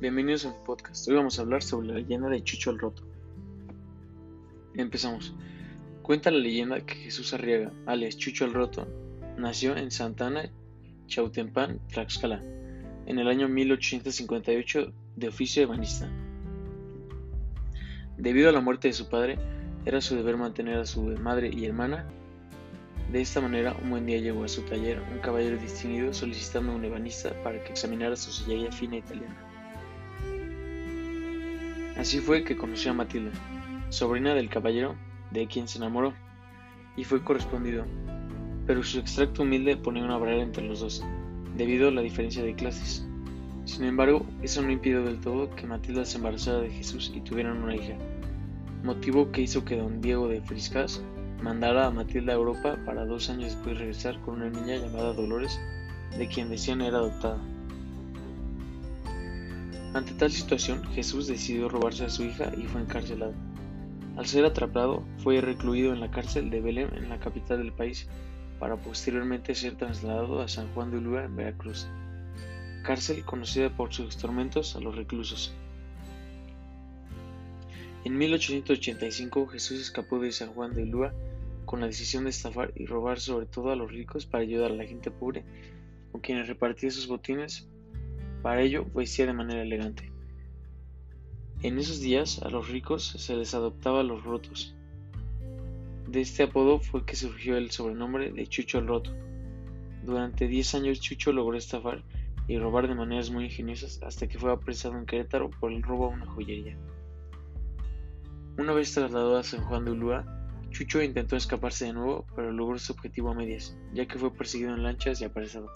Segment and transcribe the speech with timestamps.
[0.00, 1.06] Bienvenidos a mi podcast.
[1.08, 3.02] Hoy vamos a hablar sobre la leyenda de Chucho el Roto.
[4.74, 5.34] Empezamos.
[6.00, 8.88] Cuenta la leyenda que Jesús Arriaga, alias Chucho el Roto,
[9.36, 10.50] nació en Santana,
[11.06, 12.42] Chautempán, Tlaxcala,
[13.04, 16.08] en el año 1858 de oficio ebanista.
[18.16, 19.38] Debido a la muerte de su padre,
[19.84, 22.08] era su deber mantener a su madre y hermana.
[23.12, 26.76] De esta manera, un buen día llegó a su taller un caballero distinguido solicitando a
[26.76, 29.59] un ebanista para que examinara su sillería fina italiana.
[32.00, 33.30] Así fue que conoció a Matilda,
[33.90, 34.94] sobrina del caballero
[35.32, 36.14] de quien se enamoró,
[36.96, 37.84] y fue correspondido,
[38.66, 41.04] pero su extracto humilde ponía una barrera entre los dos,
[41.58, 43.06] debido a la diferencia de clases.
[43.66, 47.62] Sin embargo, eso no impidió del todo que Matilda se embarazara de Jesús y tuvieran
[47.62, 47.98] una hija,
[48.82, 51.02] motivo que hizo que don Diego de Friscas
[51.42, 55.60] mandara a Matilda a Europa para dos años después regresar con una niña llamada Dolores,
[56.16, 57.42] de quien decían era adoptada.
[59.92, 63.34] Ante tal situación, Jesús decidió robarse a su hija y fue encarcelado.
[64.16, 68.06] Al ser atrapado, fue recluido en la cárcel de Belém, en la capital del país,
[68.60, 71.88] para posteriormente ser trasladado a San Juan de Ulúa, en Veracruz,
[72.84, 75.52] cárcel conocida por sus tormentos a los reclusos.
[78.04, 81.12] En 1885 Jesús escapó de San Juan de Ulúa
[81.64, 84.74] con la decisión de estafar y robar sobre todo a los ricos para ayudar a
[84.74, 85.44] la gente pobre,
[86.12, 87.68] con quienes repartía sus botines
[88.42, 90.10] para ello vestía de manera elegante.
[91.62, 94.74] En esos días a los ricos se les adoptaba a los rotos.
[96.08, 99.12] De este apodo fue que surgió el sobrenombre de Chucho el Roto.
[100.02, 102.02] Durante 10 años Chucho logró estafar
[102.48, 106.06] y robar de maneras muy ingeniosas hasta que fue apresado en Querétaro por el robo
[106.06, 106.76] a una joyería.
[108.56, 110.24] Una vez trasladado a San Juan de Ulúa,
[110.70, 114.74] Chucho intentó escaparse de nuevo, pero logró su objetivo a medias, ya que fue perseguido
[114.74, 115.70] en lanchas y apresado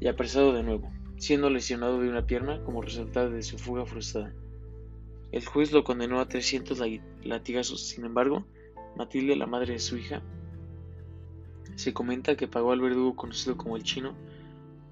[0.00, 4.32] y apresado de nuevo, siendo lesionado de una pierna como resultado de su fuga frustrada.
[5.30, 6.82] El juez lo condenó a 300
[7.22, 8.46] latigazos, sin embargo,
[8.96, 10.22] Matilde, la madre de su hija,
[11.76, 14.14] se comenta que pagó al verdugo conocido como el chino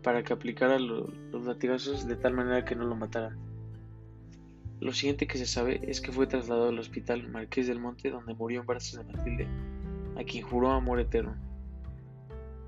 [0.03, 1.11] para que aplicara los
[1.45, 3.37] latigazos de tal manera que no lo matara.
[4.81, 8.35] Lo siguiente que se sabe es que fue trasladado al hospital Marqués del Monte donde
[8.35, 9.49] murió en brazos de Matilde,
[10.17, 11.48] a quien juró amor eterno.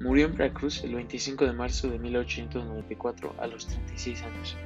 [0.01, 4.57] Murió en Veracruz el 25 de marzo de 1894 a los 36 años.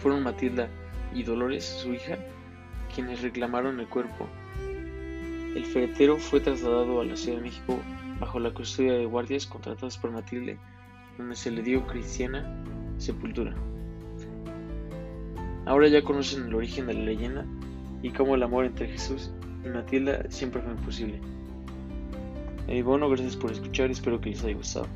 [0.00, 0.68] Fueron Matilda
[1.14, 2.18] y Dolores, su hija,
[2.94, 4.28] quienes reclamaron el cuerpo.
[5.56, 7.80] El ferretero fue trasladado a la Ciudad de México
[8.20, 10.58] bajo la custodia de guardias contratados por Matilde,
[11.16, 12.62] donde se le dio cristiana
[12.98, 13.54] sepultura.
[15.64, 17.46] Ahora ya conocen el origen de la leyenda
[18.02, 19.32] y cómo el amor entre Jesús
[19.64, 21.18] y Matilda siempre fue imposible.
[22.68, 24.86] Y bueno, gracias por escuchar espero que les haya gustado.